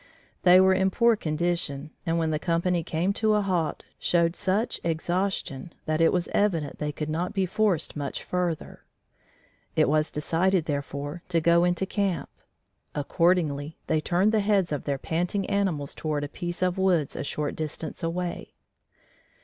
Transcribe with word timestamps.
They 0.41 0.59
were 0.59 0.73
in 0.73 0.89
poor 0.89 1.15
condition, 1.15 1.91
and, 2.07 2.17
when 2.17 2.31
the 2.31 2.39
company 2.39 2.81
came 2.83 3.13
to 3.13 3.35
a 3.35 3.41
halt, 3.43 3.85
showed 3.99 4.35
such 4.35 4.81
exhaustion 4.83 5.73
that 5.85 6.01
it 6.01 6.11
was 6.11 6.27
evident 6.33 6.79
they 6.79 6.91
could 6.91 7.07
not 7.07 7.35
be 7.35 7.45
forced 7.45 7.95
much 7.95 8.23
further. 8.23 8.83
It 9.75 9.87
was 9.87 10.09
decided, 10.09 10.65
therefore, 10.65 11.21
to 11.29 11.39
go 11.39 11.63
into 11.63 11.85
camp. 11.85 12.31
Accordingly, 12.95 13.77
they 13.85 14.01
turned 14.01 14.31
the 14.31 14.39
heads 14.39 14.71
of 14.71 14.85
their 14.85 14.97
panting 14.97 15.47
animals 15.47 15.93
toward 15.93 16.23
a 16.23 16.27
piece 16.27 16.63
of 16.63 16.79
woods 16.79 17.15
a 17.15 17.23
short 17.23 17.55
distance 17.55 18.01
away. 18.01 18.55